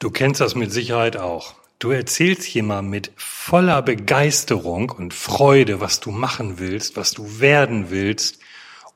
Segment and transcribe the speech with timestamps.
[0.00, 1.54] Du kennst das mit Sicherheit auch.
[1.78, 7.90] Du erzählst jemandem mit voller Begeisterung und Freude, was du machen willst, was du werden
[7.90, 8.38] willst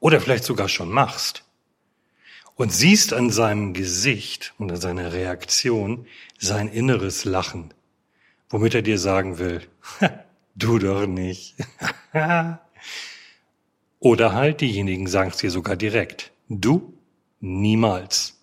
[0.01, 1.45] oder vielleicht sogar schon machst.
[2.55, 6.07] Und siehst an seinem Gesicht und an seiner Reaktion
[6.39, 7.75] sein inneres Lachen,
[8.49, 9.61] womit er dir sagen will,
[10.55, 11.55] du doch nicht.
[13.99, 16.99] oder halt diejenigen sagen es dir sogar direkt, du
[17.41, 18.41] niemals.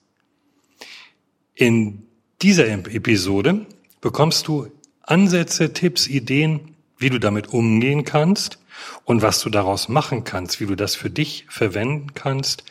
[1.55, 2.10] In
[2.41, 3.65] dieser Episode
[4.01, 4.71] bekommst du
[5.03, 8.59] Ansätze, Tipps, Ideen, wie du damit umgehen kannst
[9.05, 12.63] und was du daraus machen kannst, wie du das für dich verwenden kannst,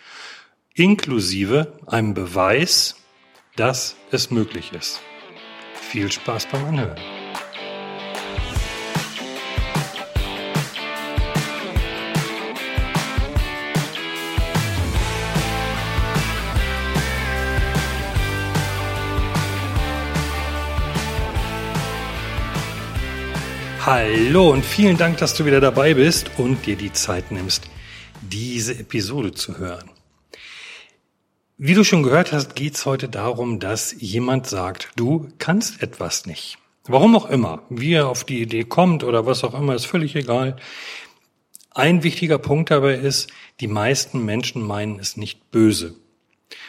[0.75, 2.97] inklusive einem Beweis,
[3.57, 5.01] dass es möglich ist.
[5.75, 7.20] Viel Spaß beim Anhören.
[23.93, 27.65] Hallo und vielen Dank, dass du wieder dabei bist und dir die Zeit nimmst,
[28.23, 29.91] diese Episode zu hören.
[31.59, 36.25] Wie du schon gehört hast, geht es heute darum, dass jemand sagt, du kannst etwas
[36.25, 36.57] nicht.
[36.85, 40.15] Warum auch immer, wie er auf die Idee kommt oder was auch immer, ist völlig
[40.15, 40.55] egal.
[41.73, 45.97] Ein wichtiger Punkt dabei ist, die meisten Menschen meinen es nicht böse.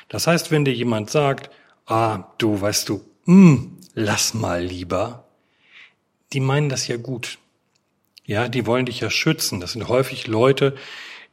[0.10, 1.52] Das heißt, wenn dir jemand sagt,
[1.86, 5.28] ah, du weißt du, mm, lass mal lieber,
[6.34, 7.38] die meinen das ja gut.
[8.26, 9.60] Ja, die wollen dich ja schützen.
[9.60, 10.76] Das sind häufig Leute,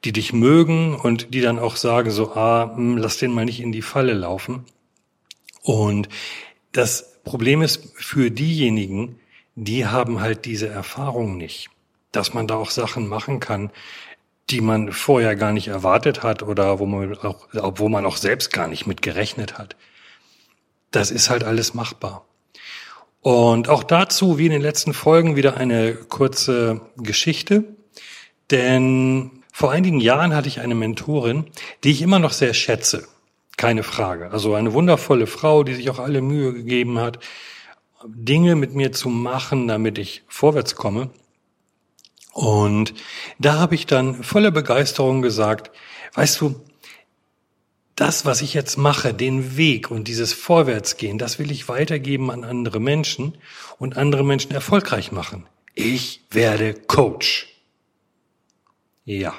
[0.04, 3.60] die dich mögen und die dann auch sagen so, ah, hm, lass den mal nicht
[3.60, 4.64] in die Falle laufen.
[5.62, 6.08] Und
[6.72, 9.18] das Problem ist für diejenigen,
[9.54, 11.68] die haben halt diese Erfahrung nicht,
[12.12, 13.70] dass man da auch Sachen machen kann,
[14.50, 18.52] die man vorher gar nicht erwartet hat oder wo man auch, wo man auch selbst
[18.52, 19.76] gar nicht mit gerechnet hat.
[20.90, 22.24] Das ist halt alles machbar.
[23.20, 27.64] Und auch dazu, wie in den letzten Folgen, wieder eine kurze Geschichte.
[28.50, 31.46] Denn vor einigen Jahren hatte ich eine Mentorin,
[31.84, 33.08] die ich immer noch sehr schätze.
[33.56, 34.30] Keine Frage.
[34.30, 37.18] Also eine wundervolle Frau, die sich auch alle Mühe gegeben hat,
[38.06, 41.10] Dinge mit mir zu machen, damit ich vorwärts komme.
[42.32, 42.94] Und
[43.40, 45.72] da habe ich dann voller Begeisterung gesagt,
[46.14, 46.60] weißt du,
[48.00, 52.44] das, was ich jetzt mache, den Weg und dieses Vorwärtsgehen, das will ich weitergeben an
[52.44, 53.36] andere Menschen
[53.78, 55.46] und andere Menschen erfolgreich machen.
[55.74, 57.48] Ich werde Coach.
[59.04, 59.34] Ja.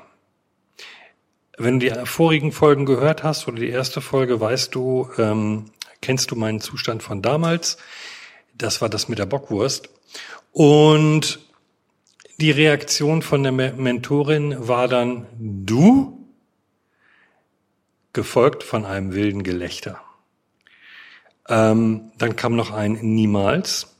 [1.58, 5.72] Wenn du die vorigen Folgen gehört hast oder die erste Folge, weißt du, ähm,
[6.02, 7.78] kennst du meinen Zustand von damals.
[8.56, 9.90] Das war das mit der Bockwurst.
[10.52, 11.40] Und
[12.40, 16.19] die Reaktion von der Mentorin war dann, du?
[18.14, 20.02] Gefolgt von einem wilden Gelächter.
[21.47, 23.96] Ähm, dann kam noch ein Niemals,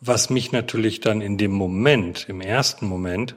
[0.00, 3.36] was mich natürlich dann in dem Moment, im ersten Moment,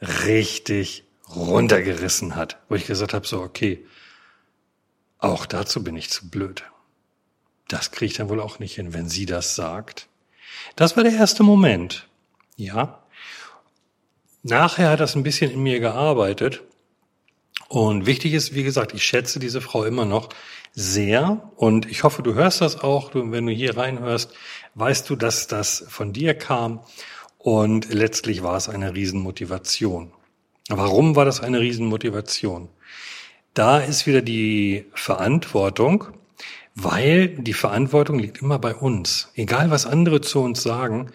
[0.00, 1.04] richtig
[1.34, 3.84] runtergerissen hat, wo ich gesagt habe, so, okay,
[5.18, 6.64] auch dazu bin ich zu blöd.
[7.68, 10.08] Das kriege ich dann wohl auch nicht hin, wenn sie das sagt.
[10.76, 12.08] Das war der erste Moment.
[12.56, 13.02] Ja.
[14.42, 16.62] Nachher hat das ein bisschen in mir gearbeitet
[17.74, 20.28] und wichtig ist, wie gesagt, ich schätze diese Frau immer noch
[20.74, 23.10] sehr und ich hoffe, du hörst das auch.
[23.10, 24.32] Du, wenn du hier reinhörst,
[24.76, 26.82] weißt du, dass das von dir kam
[27.36, 30.12] und letztlich war es eine Riesenmotivation.
[30.68, 32.68] Warum war das eine Riesenmotivation?
[33.54, 36.04] Da ist wieder die Verantwortung,
[36.76, 39.32] weil die Verantwortung liegt immer bei uns.
[39.34, 41.10] Egal was andere zu uns sagen,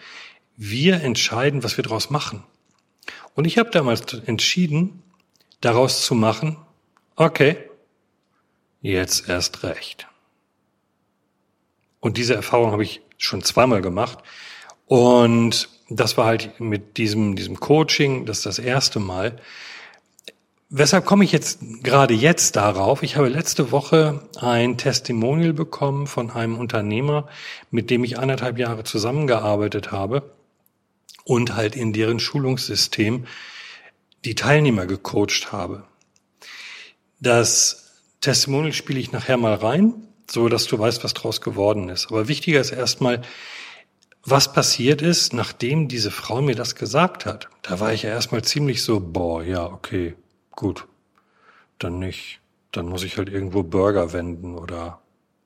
[0.58, 2.42] wir entscheiden, was wir daraus machen.
[3.34, 5.02] Und ich habe damals entschieden,
[5.60, 6.56] daraus zu machen,
[7.16, 7.56] okay,
[8.80, 10.06] jetzt erst recht.
[12.00, 14.18] Und diese Erfahrung habe ich schon zweimal gemacht.
[14.86, 19.38] Und das war halt mit diesem, diesem Coaching, das ist das erste Mal.
[20.70, 23.02] Weshalb komme ich jetzt gerade jetzt darauf?
[23.02, 27.28] Ich habe letzte Woche ein Testimonial bekommen von einem Unternehmer,
[27.72, 30.32] mit dem ich anderthalb Jahre zusammengearbeitet habe
[31.24, 33.26] und halt in deren Schulungssystem
[34.24, 35.84] die Teilnehmer gecoacht habe.
[37.20, 39.94] Das Testimonial spiele ich nachher mal rein,
[40.30, 42.08] so dass du weißt, was draus geworden ist.
[42.10, 43.22] Aber wichtiger ist erstmal,
[44.24, 47.48] was passiert ist, nachdem diese Frau mir das gesagt hat.
[47.62, 50.14] Da war ich ja erstmal ziemlich so, boah, ja, okay,
[50.50, 50.86] gut,
[51.78, 52.40] dann nicht.
[52.72, 55.00] Dann muss ich halt irgendwo Burger wenden oder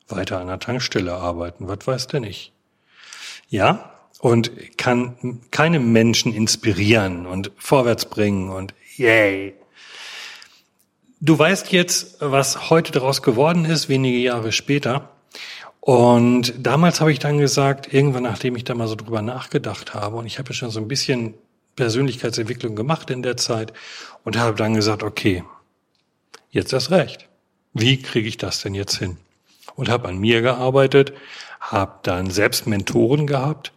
[0.08, 2.52] weiter an der Tankstelle arbeiten, was weiß denn ich.
[3.48, 3.93] Ja,
[4.24, 9.52] und kann keine Menschen inspirieren und vorwärts bringen und yay.
[11.20, 15.10] Du weißt jetzt, was heute daraus geworden ist, wenige Jahre später.
[15.80, 20.16] Und damals habe ich dann gesagt, irgendwann nachdem ich da mal so drüber nachgedacht habe,
[20.16, 21.34] und ich habe ja schon so ein bisschen
[21.76, 23.74] Persönlichkeitsentwicklung gemacht in der Zeit
[24.24, 25.44] und habe dann gesagt, okay,
[26.50, 27.28] jetzt erst recht.
[27.74, 29.18] Wie kriege ich das denn jetzt hin?
[29.76, 31.12] Und habe an mir gearbeitet,
[31.60, 33.74] habe dann selbst Mentoren gehabt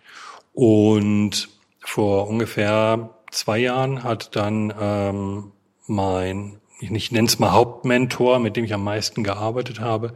[0.58, 1.50] und
[1.86, 5.52] vor ungefähr zwei Jahren hat dann ähm,
[5.86, 10.16] mein, ich nenne es mal Hauptmentor, mit dem ich am meisten gearbeitet habe,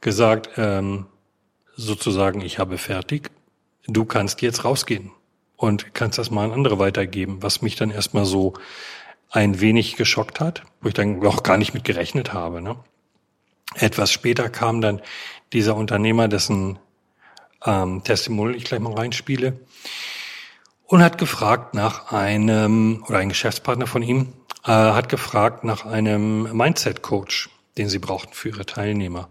[0.00, 1.04] gesagt, ähm,
[1.74, 3.30] sozusagen, ich habe fertig,
[3.86, 5.12] du kannst jetzt rausgehen
[5.56, 8.54] und kannst das mal an andere weitergeben, was mich dann erstmal so
[9.30, 12.62] ein wenig geschockt hat, wo ich dann auch gar nicht mit gerechnet habe.
[12.62, 12.76] Ne?
[13.74, 15.02] Etwas später kam dann
[15.52, 16.78] dieser Unternehmer, dessen
[17.64, 19.58] ähm, Testimonial ich gleich mal reinspiele,
[20.86, 24.32] und hat gefragt nach einem, oder ein Geschäftspartner von ihm,
[24.64, 29.28] äh, hat gefragt nach einem Mindset-Coach, den sie brauchten für ihre Teilnehmer.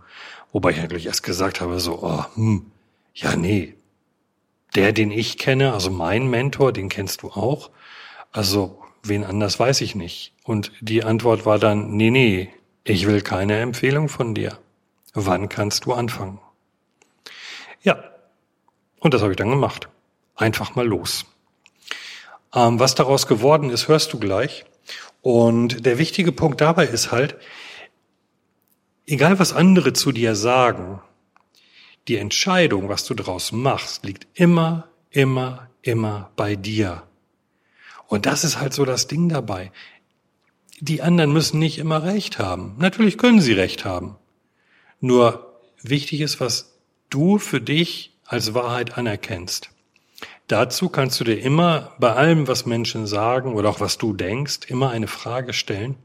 [0.51, 2.71] Wobei ich eigentlich erst gesagt habe, so, oh, hm,
[3.13, 3.75] ja, nee.
[4.75, 7.71] Der, den ich kenne, also mein Mentor, den kennst du auch.
[8.33, 10.33] Also, wen anders weiß ich nicht.
[10.43, 12.49] Und die Antwort war dann, nee, nee,
[12.83, 14.59] ich will keine Empfehlung von dir.
[15.13, 16.39] Wann kannst du anfangen?
[17.81, 18.03] Ja.
[19.05, 19.87] Und das habe ich dann gemacht.
[20.35, 21.25] Einfach mal los.
[22.53, 24.65] Ähm, was daraus geworden ist, hörst du gleich.
[25.21, 27.37] Und der wichtige Punkt dabei ist halt,
[29.07, 30.99] Egal was andere zu dir sagen,
[32.07, 37.03] die Entscheidung, was du daraus machst, liegt immer, immer, immer bei dir.
[38.07, 39.71] Und das ist halt so das Ding dabei.
[40.79, 42.75] Die anderen müssen nicht immer recht haben.
[42.79, 44.15] Natürlich können sie recht haben.
[44.99, 46.79] Nur wichtig ist, was
[47.11, 49.69] du für dich als Wahrheit anerkennst.
[50.47, 54.61] Dazu kannst du dir immer bei allem, was Menschen sagen oder auch was du denkst,
[54.67, 55.97] immer eine Frage stellen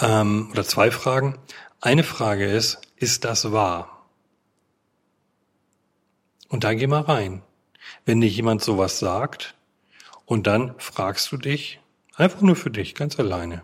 [0.00, 1.38] ähm, oder zwei Fragen.
[1.80, 4.06] Eine Frage ist, ist das wahr?
[6.48, 7.42] Und da geh mal rein.
[8.04, 9.54] Wenn dir jemand sowas sagt,
[10.24, 11.80] und dann fragst du dich,
[12.16, 13.62] einfach nur für dich, ganz alleine,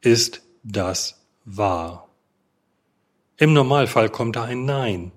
[0.00, 2.08] ist das wahr?
[3.36, 5.12] Im Normalfall kommt da ein Nein.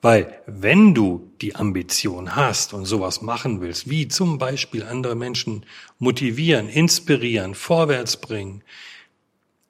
[0.00, 5.66] Weil wenn du die Ambition hast und sowas machen willst, wie zum Beispiel andere Menschen
[5.98, 8.62] motivieren, inspirieren, vorwärts bringen,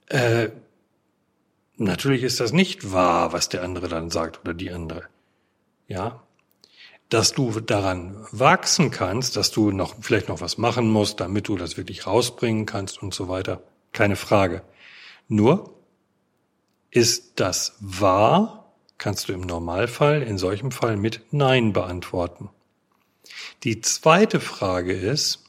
[0.08, 0.50] äh,
[1.76, 5.04] natürlich ist das nicht wahr, was der andere dann sagt oder die andere.
[5.86, 6.22] Ja,
[7.08, 11.56] dass du daran wachsen kannst, dass du noch vielleicht noch was machen musst, damit du
[11.56, 13.62] das wirklich rausbringen kannst und so weiter.
[13.92, 14.62] Keine Frage.
[15.28, 15.74] Nur
[16.90, 18.57] ist das wahr,
[18.98, 22.50] kannst du im Normalfall in solchem Fall mit Nein beantworten.
[23.64, 25.44] Die zweite Frage ist,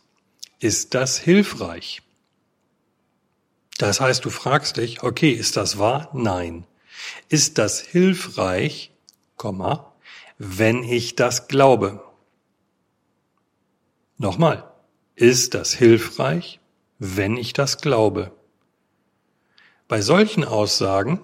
[0.59, 2.01] ist das hilfreich?
[3.77, 6.09] Das heißt, du fragst dich, okay, ist das wahr?
[6.13, 6.65] Nein.
[7.29, 8.91] Ist das hilfreich,
[9.37, 9.93] Komma,
[10.37, 12.03] wenn ich das glaube?
[14.17, 14.69] Nochmal,
[15.15, 16.59] ist das hilfreich,
[16.97, 18.33] wenn ich das glaube?
[19.87, 21.21] Bei solchen Aussagen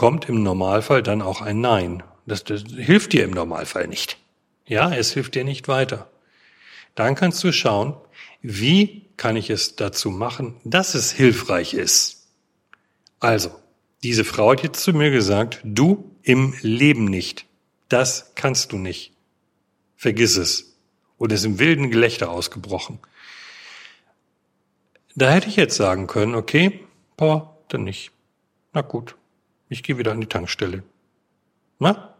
[0.00, 2.02] kommt im Normalfall dann auch ein Nein.
[2.24, 4.16] Das, das hilft dir im Normalfall nicht.
[4.64, 6.10] Ja, es hilft dir nicht weiter.
[6.94, 7.94] Dann kannst du schauen,
[8.40, 12.28] wie kann ich es dazu machen, dass es hilfreich ist?
[13.18, 13.50] Also,
[14.02, 17.44] diese Frau hat jetzt zu mir gesagt, du im Leben nicht.
[17.90, 19.12] Das kannst du nicht.
[19.98, 20.78] Vergiss es.
[21.18, 23.00] Und ist im wilden Gelächter ausgebrochen.
[25.14, 26.80] Da hätte ich jetzt sagen können, okay,
[27.18, 28.12] boah, dann nicht.
[28.72, 29.14] Na gut,
[29.70, 30.82] ich gehe wieder an die Tankstelle.
[31.78, 32.14] Na?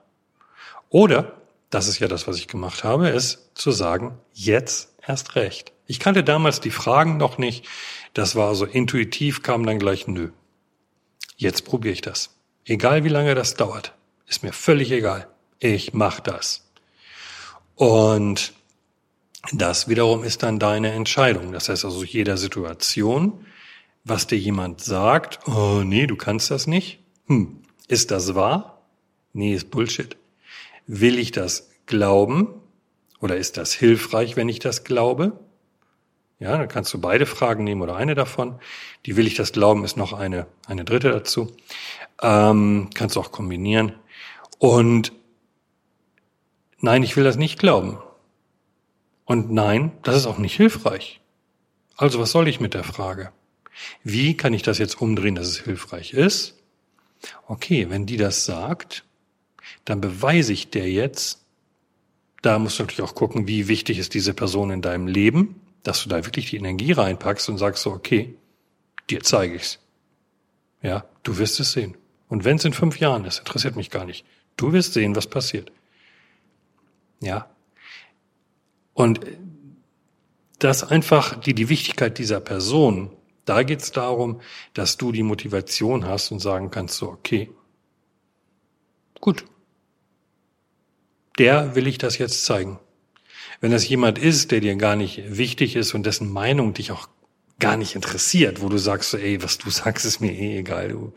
[0.88, 1.36] Oder,
[1.68, 5.72] das ist ja das, was ich gemacht habe, ist zu sagen, jetzt erst recht.
[5.86, 7.66] Ich kannte damals die Fragen noch nicht.
[8.14, 10.30] Das war so intuitiv, kam dann gleich nö.
[11.36, 12.36] Jetzt probiere ich das.
[12.64, 13.94] Egal wie lange das dauert.
[14.26, 15.28] Ist mir völlig egal.
[15.58, 16.70] Ich mach das.
[17.74, 18.52] Und
[19.52, 21.50] das wiederum ist dann deine Entscheidung.
[21.52, 23.46] Das heißt also jeder Situation,
[24.04, 26.99] was dir jemand sagt, oh nee, du kannst das nicht.
[27.30, 28.82] Hm, ist das wahr?
[29.32, 30.16] Nee, ist Bullshit.
[30.88, 32.48] Will ich das glauben?
[33.20, 35.38] Oder ist das hilfreich, wenn ich das glaube?
[36.40, 38.58] Ja, dann kannst du beide Fragen nehmen oder eine davon.
[39.06, 41.54] Die will ich das glauben, ist noch eine, eine dritte dazu.
[42.20, 43.92] Ähm, kannst du auch kombinieren.
[44.58, 45.12] Und
[46.80, 47.98] nein, ich will das nicht glauben.
[49.24, 51.20] Und nein, das ist auch nicht hilfreich.
[51.96, 53.30] Also was soll ich mit der Frage?
[54.02, 56.59] Wie kann ich das jetzt umdrehen, dass es hilfreich ist?
[57.46, 59.04] Okay, wenn die das sagt,
[59.84, 61.44] dann beweise ich der jetzt,
[62.42, 66.02] da musst du natürlich auch gucken, wie wichtig ist diese Person in deinem Leben dass
[66.02, 68.34] du da wirklich die Energie reinpackst und sagst so, okay,
[69.08, 69.78] dir zeige ich's.
[70.82, 71.96] Ja, du wirst es sehen.
[72.28, 74.24] Und wenn es in fünf Jahren ist, interessiert mich gar nicht.
[74.56, 75.72] Du wirst sehen, was passiert.
[77.20, 77.50] Ja.
[78.94, 79.20] Und
[80.58, 83.10] das einfach die, die Wichtigkeit dieser Person,
[83.44, 84.40] da geht es darum,
[84.74, 87.50] dass du die Motivation hast und sagen kannst, so, okay,
[89.20, 89.44] gut,
[91.38, 92.78] der will ich das jetzt zeigen.
[93.60, 97.08] Wenn das jemand ist, der dir gar nicht wichtig ist und dessen Meinung dich auch
[97.58, 100.88] gar nicht interessiert, wo du sagst so, ey, was du sagst, ist mir eh egal,
[100.88, 101.12] du,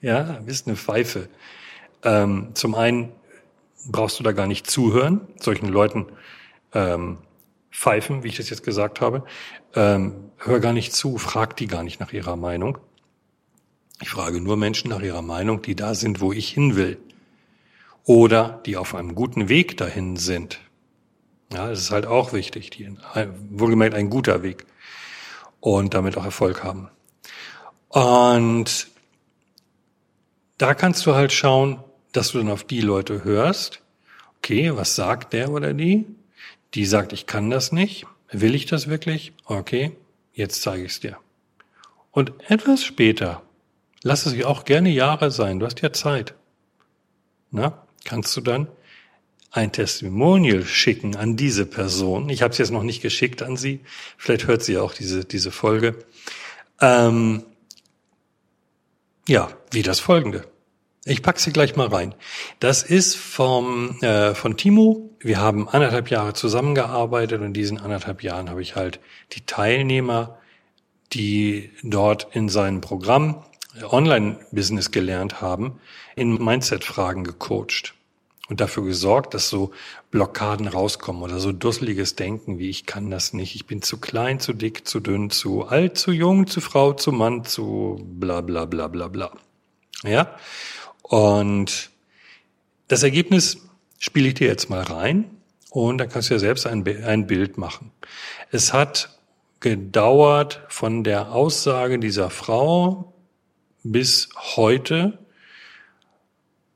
[0.00, 1.28] ja, bist eine Pfeife.
[2.04, 3.12] Ähm, zum einen
[3.90, 6.06] brauchst du da gar nicht zuhören, solchen Leuten
[6.72, 7.18] ähm,
[7.78, 9.24] pfeifen, wie ich das jetzt gesagt habe.
[9.74, 12.78] Ähm, hör gar nicht zu, frag die gar nicht nach ihrer Meinung.
[14.00, 16.98] Ich frage nur Menschen nach ihrer Meinung, die da sind, wo ich hin will.
[18.04, 20.60] Oder die auf einem guten Weg dahin sind.
[21.52, 22.70] Ja, das ist halt auch wichtig.
[22.70, 22.96] Die,
[23.50, 24.66] wohlgemerkt ein guter Weg.
[25.60, 26.88] Und damit auch Erfolg haben.
[27.88, 28.88] Und
[30.56, 31.82] da kannst du halt schauen,
[32.12, 33.82] dass du dann auf die Leute hörst.
[34.38, 36.06] Okay, was sagt der oder die?
[36.74, 38.06] Die sagt, ich kann das nicht.
[38.30, 39.32] Will ich das wirklich?
[39.44, 39.92] Okay,
[40.32, 41.18] jetzt zeige ich es dir.
[42.10, 43.42] Und etwas später,
[44.02, 46.34] lass es auch gerne Jahre sein, du hast ja Zeit.
[47.50, 48.68] Na, kannst du dann
[49.50, 52.28] ein Testimonial schicken an diese Person.
[52.28, 53.80] Ich habe es jetzt noch nicht geschickt an sie.
[54.18, 55.96] Vielleicht hört sie auch diese, diese Folge.
[56.80, 57.44] Ähm,
[59.26, 60.44] ja, wie das folgende.
[61.08, 62.14] Ich pack sie gleich mal rein.
[62.60, 65.08] Das ist vom, äh, von Timo.
[65.20, 69.00] Wir haben anderthalb Jahre zusammengearbeitet und in diesen anderthalb Jahren habe ich halt
[69.32, 70.36] die Teilnehmer,
[71.14, 73.42] die dort in seinem Programm
[73.90, 75.80] Online-Business gelernt haben,
[76.14, 77.94] in Mindset-Fragen gecoacht
[78.50, 79.70] und dafür gesorgt, dass so
[80.10, 84.40] Blockaden rauskommen oder so dusseliges Denken wie ich kann das nicht, ich bin zu klein,
[84.40, 88.66] zu dick, zu dünn, zu alt, zu jung, zu Frau, zu Mann, zu bla bla
[88.66, 89.32] bla bla bla.
[90.02, 90.36] Ja?
[91.08, 91.90] Und
[92.86, 95.24] das Ergebnis spiele ich dir jetzt mal rein
[95.70, 97.92] und dann kannst du ja selbst ein, ein Bild machen.
[98.50, 99.18] Es hat
[99.60, 103.14] gedauert von der Aussage dieser Frau
[103.82, 105.18] bis heute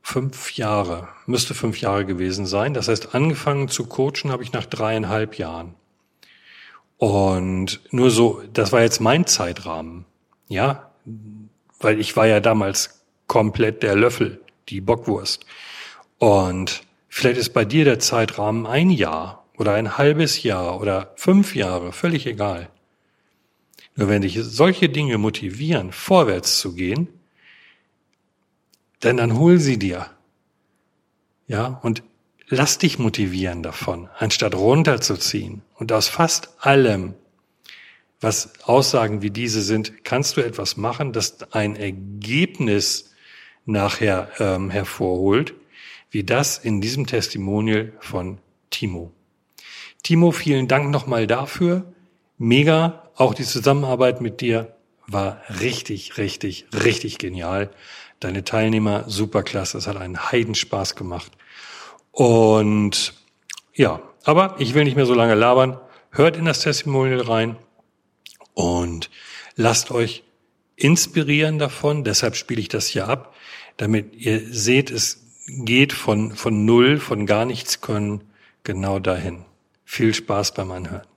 [0.01, 2.73] fünf Jahre, müsste fünf Jahre gewesen sein.
[2.73, 5.75] Das heißt, angefangen zu coachen habe ich nach dreieinhalb Jahren.
[6.97, 10.05] Und nur so, das war jetzt mein Zeitrahmen.
[10.49, 10.91] Ja,
[11.79, 13.02] weil ich war ja damals
[13.33, 15.47] komplett der Löffel, die Bockwurst.
[16.19, 21.55] Und vielleicht ist bei dir der Zeitrahmen ein Jahr oder ein halbes Jahr oder fünf
[21.55, 22.69] Jahre, völlig egal.
[23.95, 27.07] Nur wenn dich solche Dinge motivieren, vorwärts zu gehen,
[29.01, 30.11] denn dann hol sie dir.
[31.47, 32.03] Ja, und
[32.49, 35.63] lass dich motivieren davon, anstatt runterzuziehen.
[35.73, 37.15] Und aus fast allem
[38.21, 43.12] was Aussagen wie diese sind, kannst du etwas machen, das ein Ergebnis
[43.65, 45.53] nachher ähm, hervorholt,
[46.11, 48.39] wie das in diesem Testimonial von
[48.69, 49.11] Timo.
[50.03, 51.93] Timo, vielen Dank nochmal dafür.
[52.37, 53.09] Mega.
[53.15, 54.75] Auch die Zusammenarbeit mit dir
[55.07, 57.69] war richtig, richtig, richtig genial.
[58.19, 59.77] Deine Teilnehmer superklasse.
[59.77, 61.31] Es hat einen Heidenspaß gemacht.
[62.11, 63.13] Und
[63.73, 65.79] ja, aber ich will nicht mehr so lange labern.
[66.11, 67.57] Hört in das Testimonial rein
[68.53, 69.09] und
[69.55, 70.22] lasst euch
[70.75, 72.03] inspirieren davon.
[72.03, 73.35] Deshalb spiele ich das hier ab,
[73.77, 78.21] damit ihr seht, es geht von, von Null, von gar nichts können,
[78.63, 79.45] genau dahin.
[79.85, 81.12] Viel Spaß beim Anhören.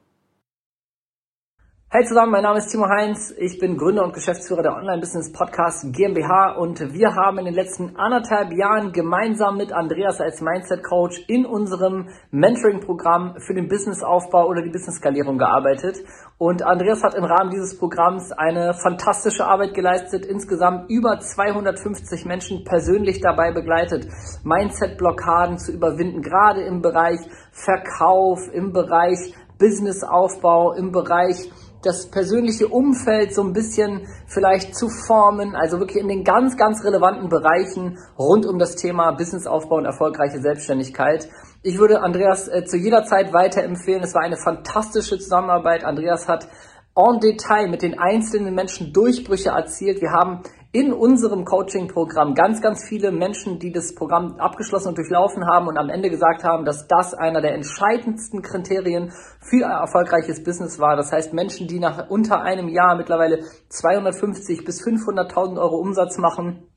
[1.89, 3.33] Hey zusammen, mein Name ist Timo Heinz.
[3.39, 7.95] Ich bin Gründer und Geschäftsführer der Online-Business Podcast GmbH und wir haben in den letzten
[7.95, 14.63] anderthalb Jahren gemeinsam mit Andreas als Mindset Coach in unserem Mentoring-Programm für den Businessaufbau oder
[14.63, 15.99] die Business-Skalierung gearbeitet.
[16.39, 22.65] Und Andreas hat im Rahmen dieses Programms eine fantastische Arbeit geleistet, insgesamt über 250 Menschen
[22.65, 24.09] persönlich dabei begleitet,
[24.43, 27.21] Mindset-Blockaden zu überwinden, gerade im Bereich
[27.53, 31.51] Verkauf, im Bereich Businessaufbau, im Bereich
[31.87, 36.85] das persönliche Umfeld so ein bisschen vielleicht zu formen, also wirklich in den ganz, ganz
[36.85, 41.29] relevanten Bereichen rund um das Thema Businessaufbau und erfolgreiche Selbstständigkeit.
[41.63, 44.03] Ich würde Andreas äh, zu jeder Zeit weiterempfehlen.
[44.03, 45.85] Es war eine fantastische Zusammenarbeit.
[45.85, 46.49] Andreas hat
[46.97, 50.01] en Detail mit den einzelnen Menschen Durchbrüche erzielt.
[50.01, 50.43] Wir haben
[50.77, 55.79] in unserem Coaching-Programm ganz, ganz viele Menschen, die das Programm abgeschlossen und durchlaufen haben und
[55.79, 60.95] am Ende gesagt haben, dass das einer der entscheidendsten Kriterien für ein erfolgreiches Business war.
[60.95, 63.39] Das heißt, Menschen, die nach unter einem Jahr mittlerweile
[63.71, 66.69] 250 bis 500.000 Euro Umsatz machen,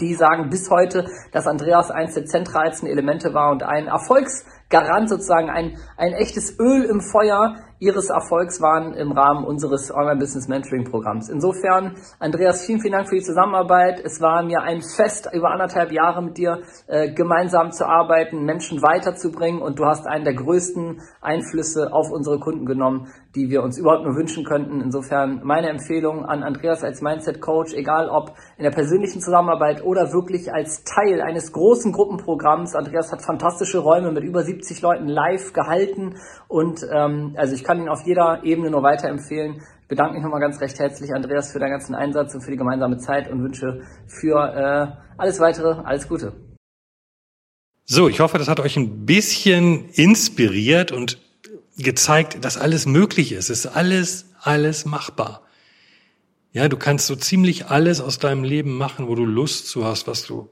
[0.00, 5.08] die sagen bis heute, dass Andreas eins der zentralsten Elemente war und ein Erfolgs Garant
[5.08, 11.28] sozusagen, ein, ein echtes Öl im Feuer Ihres Erfolgs waren im Rahmen unseres Online-Business-Mentoring-Programms.
[11.28, 14.00] Insofern, Andreas, vielen, vielen Dank für die Zusammenarbeit.
[14.04, 18.82] Es war mir ein Fest, über anderthalb Jahre mit dir äh, gemeinsam zu arbeiten, Menschen
[18.82, 23.78] weiterzubringen und du hast einen der größten Einflüsse auf unsere Kunden genommen, die wir uns
[23.78, 24.80] überhaupt nur wünschen könnten.
[24.80, 30.52] Insofern meine Empfehlung an Andreas als Mindset-Coach, egal ob in der persönlichen Zusammenarbeit oder wirklich
[30.52, 32.74] als Teil eines großen Gruppenprogramms.
[32.74, 36.16] Andreas hat fantastische Räume mit über 70 Leuten live gehalten
[36.48, 39.62] und ähm, also ich kann ihn auf jeder Ebene nur weiterempfehlen.
[39.82, 42.56] Ich bedanke mich nochmal ganz recht herzlich, Andreas, für deinen ganzen Einsatz und für die
[42.56, 46.32] gemeinsame Zeit und wünsche für äh, alles weitere alles Gute.
[47.84, 51.18] So, ich hoffe, das hat euch ein bisschen inspiriert und
[51.78, 53.50] gezeigt, dass alles möglich ist.
[53.50, 55.42] Es ist alles, alles machbar.
[56.52, 60.06] Ja, du kannst so ziemlich alles aus deinem Leben machen, wo du Lust zu hast,
[60.06, 60.50] was du,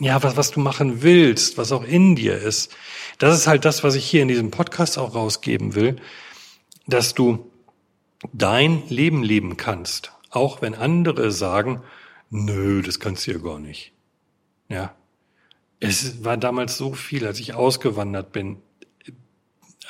[0.00, 2.74] ja, was, was du machen willst, was auch in dir ist.
[3.18, 5.96] Das ist halt das, was ich hier in diesem Podcast auch rausgeben will,
[6.86, 7.50] dass du
[8.32, 11.82] dein Leben leben kannst, auch wenn andere sagen,
[12.30, 13.92] nö, das kannst du ja gar nicht.
[14.68, 14.94] Ja.
[15.80, 18.56] Es war damals so viel, als ich ausgewandert bin,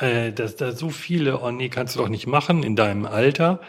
[0.00, 3.61] äh, dass da so viele, oh nee, kannst du doch nicht machen in deinem Alter,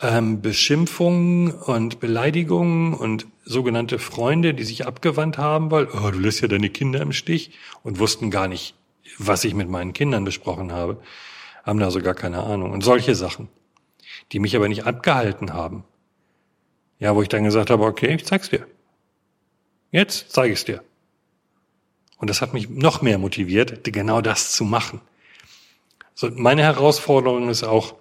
[0.00, 6.40] ähm, Beschimpfungen und Beleidigungen und sogenannte Freunde, die sich abgewandt haben, weil, oh, du lässt
[6.40, 8.74] ja deine Kinder im Stich und wussten gar nicht,
[9.18, 11.00] was ich mit meinen Kindern besprochen habe,
[11.64, 12.72] haben da so gar keine Ahnung.
[12.72, 13.48] Und solche Sachen,
[14.32, 15.84] die mich aber nicht abgehalten haben.
[16.98, 18.66] Ja, wo ich dann gesagt habe, okay, ich zeig's dir.
[19.90, 20.82] Jetzt zeige ich's dir.
[22.18, 25.00] Und das hat mich noch mehr motiviert, genau das zu machen.
[26.14, 27.94] So, meine Herausforderung ist auch,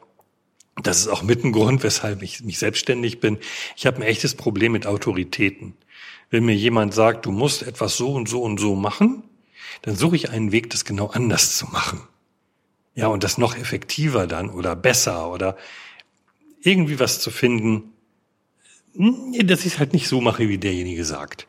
[0.75, 3.38] das ist auch mit ein Grund, weshalb ich mich selbstständig bin.
[3.75, 5.74] Ich habe ein echtes Problem mit Autoritäten.
[6.30, 9.24] Wenn mir jemand sagt, du musst etwas so und so und so machen,
[9.82, 12.01] dann suche ich einen Weg, das genau anders zu machen.
[12.96, 15.58] Ja, und das noch effektiver dann oder besser oder
[16.62, 17.94] irgendwie was zu finden,
[18.96, 21.48] hm, dass ich es halt nicht so mache, wie derjenige sagt.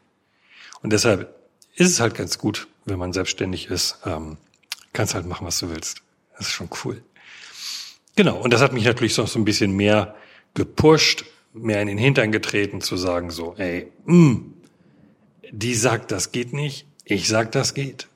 [0.83, 1.35] Und deshalb
[1.75, 4.37] ist es halt ganz gut, wenn man selbstständig ist, ähm,
[4.93, 6.03] kannst halt machen, was du willst.
[6.37, 7.03] Das ist schon cool.
[8.17, 10.15] Genau, und das hat mich natürlich so ein bisschen mehr
[10.55, 14.55] gepusht, mehr in den Hintern getreten, zu sagen so, ey, mh, hm,
[15.51, 18.09] die sagt, das geht nicht, ich sag, das geht.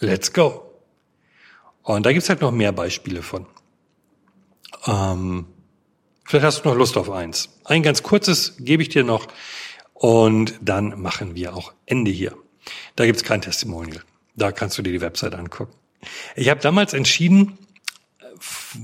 [0.00, 0.64] Let's go.
[1.82, 3.46] Und da gibt's halt noch mehr Beispiele von.
[4.86, 5.46] Ähm,
[6.24, 7.48] vielleicht hast du noch Lust auf eins.
[7.64, 9.26] Ein ganz kurzes gebe ich dir noch
[9.94, 12.36] und dann machen wir auch Ende hier.
[12.94, 14.02] Da gibt's kein Testimonial.
[14.36, 15.72] Da kannst du dir die Website angucken.
[16.36, 17.58] Ich habe damals entschieden,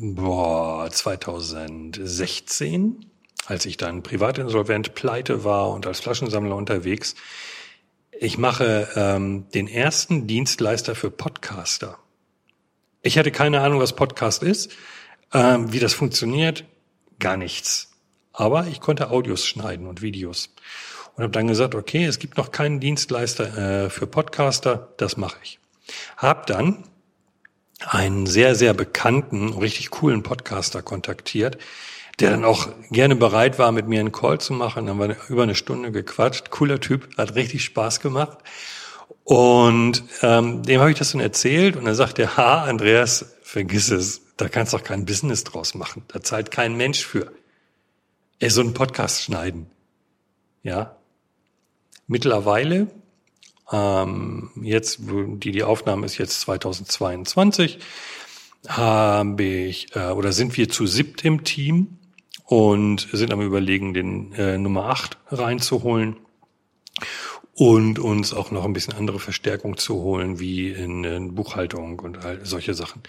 [0.01, 3.07] boah, 2016,
[3.47, 7.14] als ich dann privatinsolvent pleite war und als Flaschensammler unterwegs,
[8.12, 11.99] ich mache ähm, den ersten Dienstleister für Podcaster.
[13.03, 14.73] Ich hatte keine Ahnung, was Podcast ist,
[15.33, 16.64] ähm, wie das funktioniert,
[17.19, 17.90] gar nichts.
[18.33, 20.55] Aber ich konnte Audios schneiden und Videos.
[21.14, 25.38] Und habe dann gesagt, okay, es gibt noch keinen Dienstleister äh, für Podcaster, das mache
[25.43, 25.61] ich.
[26.17, 26.85] Hab dann
[27.88, 31.59] einen sehr, sehr bekannten, richtig coolen Podcaster kontaktiert,
[32.20, 34.87] der dann auch gerne bereit war, mit mir einen Call zu machen.
[34.87, 36.51] Dann haben wir über eine Stunde gequatscht.
[36.51, 38.38] Cooler Typ, hat richtig Spaß gemacht.
[39.25, 43.90] Und ähm, dem habe ich das dann erzählt und er sagt er, ha, Andreas, vergiss
[43.90, 46.03] es, da kannst du doch kein Business draus machen.
[46.09, 47.33] Da zahlt kein Mensch für.
[48.38, 49.70] Er so einen Podcast schneiden.
[50.62, 50.97] Ja.
[52.07, 52.88] Mittlerweile,
[53.75, 57.81] ähm, jetzt, die, die Aufnahme ist jetzt 2022,
[58.69, 61.99] habe ich, äh, oder sind wir zu siebt im Team
[62.45, 66.17] und sind am überlegen, den äh, Nummer 8 reinzuholen
[67.55, 72.25] und uns auch noch ein bisschen andere Verstärkung zu holen, wie in, in Buchhaltung und
[72.25, 73.03] all solche Sachen.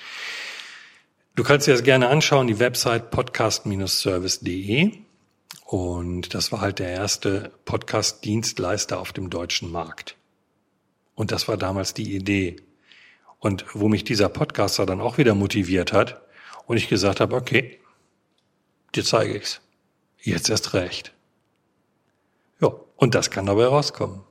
[1.35, 4.91] Du kannst dir das gerne anschauen, die Website podcast-service.de.
[5.65, 10.15] Und das war halt der erste Podcast-Dienstleister auf dem deutschen Markt.
[11.15, 12.57] Und das war damals die Idee.
[13.39, 16.21] Und wo mich dieser Podcaster dann auch wieder motiviert hat
[16.67, 17.79] und ich gesagt habe, okay,
[18.93, 19.61] dir zeige ich's.
[20.21, 21.13] Jetzt erst recht.
[22.59, 24.21] Ja, und das kann dabei rauskommen.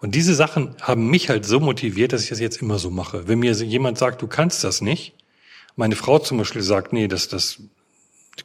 [0.00, 3.26] Und diese Sachen haben mich halt so motiviert, dass ich das jetzt immer so mache.
[3.26, 5.14] Wenn mir jemand sagt, du kannst das nicht,
[5.74, 7.60] meine Frau zum Beispiel sagt, nee, das, das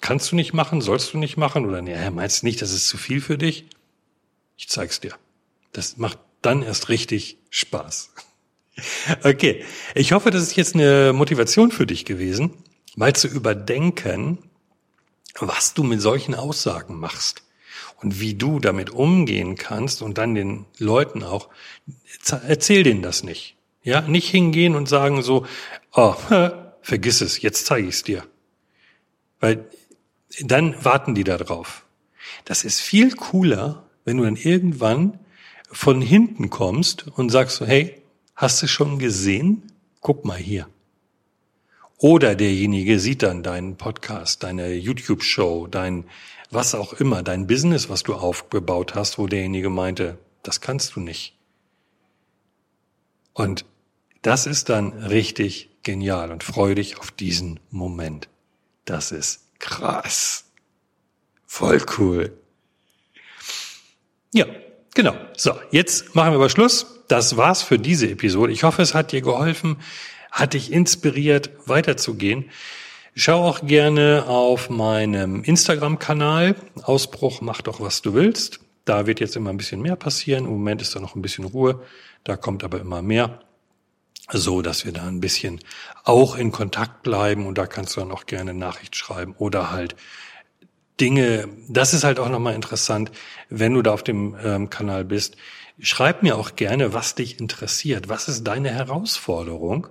[0.01, 2.87] kannst du nicht machen, sollst du nicht machen, oder nee, meinst du nicht, das ist
[2.87, 3.65] zu viel für dich?
[4.57, 5.13] Ich zeig's dir.
[5.71, 8.11] Das macht dann erst richtig Spaß.
[9.23, 12.53] Okay, ich hoffe, das ist jetzt eine Motivation für dich gewesen,
[12.95, 14.39] mal zu überdenken,
[15.39, 17.43] was du mit solchen Aussagen machst
[18.01, 21.49] und wie du damit umgehen kannst und dann den Leuten auch,
[22.47, 23.55] erzähl denen das nicht.
[23.83, 25.45] Ja, nicht hingehen und sagen so,
[25.93, 26.15] oh,
[26.81, 28.25] vergiss es, jetzt zeige ich es dir.
[29.39, 29.65] Weil
[30.41, 31.85] dann warten die da drauf.
[32.45, 35.19] Das ist viel cooler, wenn du dann irgendwann
[35.73, 38.01] von hinten kommst und sagst so, hey,
[38.35, 39.71] hast du schon gesehen?
[40.01, 40.67] Guck mal hier.
[41.97, 46.05] Oder derjenige sieht dann deinen Podcast, deine YouTube-Show, dein
[46.51, 50.99] was auch immer, dein Business, was du aufgebaut hast, wo derjenige meinte, das kannst du
[50.99, 51.35] nicht.
[53.33, 53.65] Und
[54.21, 58.29] das ist dann richtig genial und freu dich auf diesen Moment.
[58.85, 60.45] Das ist krass.
[61.45, 62.37] Voll cool.
[64.33, 64.45] Ja,
[64.93, 65.15] genau.
[65.35, 67.03] So, jetzt machen wir aber Schluss.
[67.07, 68.51] Das war's für diese Episode.
[68.51, 69.77] Ich hoffe, es hat dir geholfen,
[70.31, 72.49] hat dich inspiriert, weiterzugehen.
[73.15, 76.55] Schau auch gerne auf meinem Instagram-Kanal.
[76.81, 78.59] Ausbruch, mach doch, was du willst.
[78.85, 80.45] Da wird jetzt immer ein bisschen mehr passieren.
[80.45, 81.83] Im Moment ist da noch ein bisschen Ruhe.
[82.23, 83.39] Da kommt aber immer mehr.
[84.31, 85.59] So, dass wir da ein bisschen
[86.03, 87.45] auch in Kontakt bleiben.
[87.45, 89.95] Und da kannst du dann auch gerne Nachricht schreiben oder halt
[90.99, 93.11] Dinge, das ist halt auch nochmal interessant,
[93.49, 95.37] wenn du da auf dem ähm, Kanal bist.
[95.79, 98.09] Schreib mir auch gerne, was dich interessiert.
[98.09, 99.87] Was ist deine Herausforderung?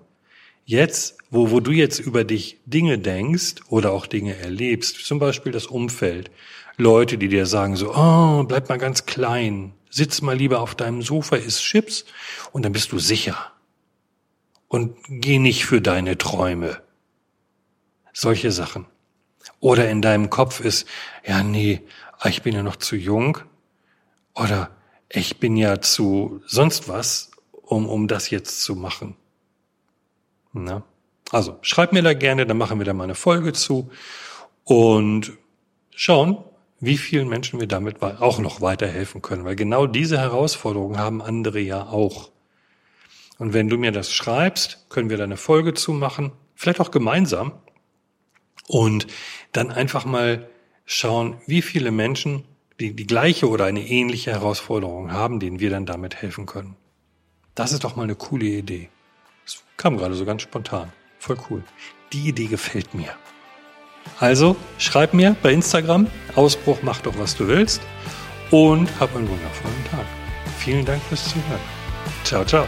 [0.64, 5.50] Jetzt, wo, wo du jetzt über dich Dinge denkst oder auch Dinge erlebst, zum Beispiel
[5.50, 6.30] das Umfeld,
[6.76, 11.02] Leute, die dir sagen so, oh, bleib mal ganz klein, sitz mal lieber auf deinem
[11.02, 12.04] Sofa, isst Chips
[12.52, 13.52] und dann bist du sicher.
[14.68, 16.80] Und geh nicht für deine Träume.
[18.14, 18.86] Solche Sachen.
[19.60, 20.86] Oder in deinem Kopf ist,
[21.24, 21.82] ja, nee,
[22.24, 23.38] ich bin ja noch zu jung.
[24.34, 24.70] Oder
[25.08, 27.30] ich bin ja zu sonst was,
[27.62, 29.16] um, um das jetzt zu machen.
[30.52, 30.82] Na?
[31.30, 33.90] Also, schreib mir da gerne, dann machen wir da mal eine Folge zu
[34.64, 35.32] und
[35.90, 36.44] schauen,
[36.80, 41.60] wie vielen Menschen wir damit auch noch weiterhelfen können, weil genau diese Herausforderungen haben andere
[41.60, 42.30] ja auch.
[43.38, 46.90] Und wenn du mir das schreibst, können wir da eine Folge zu machen, vielleicht auch
[46.90, 47.52] gemeinsam,
[48.66, 49.06] und
[49.52, 50.48] dann einfach mal
[50.84, 52.44] schauen, wie viele Menschen
[52.80, 56.76] die die gleiche oder eine ähnliche Herausforderung haben, denen wir dann damit helfen können.
[57.54, 58.88] Das ist doch mal eine coole Idee.
[59.44, 60.92] Das kam gerade so ganz spontan.
[61.18, 61.62] Voll cool.
[62.12, 63.10] Die Idee gefällt mir.
[64.18, 67.80] Also schreib mir bei Instagram, Ausbruch, mach doch was du willst
[68.50, 70.06] und hab einen wundervollen Tag.
[70.58, 71.60] Vielen Dank fürs Zuhören.
[72.24, 72.66] Ciao, ciao.